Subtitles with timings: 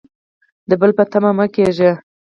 [0.69, 1.91] د بل په تمه مه کیږئ